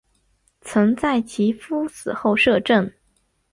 [0.61, 2.91] 曾在其夫死后摄政。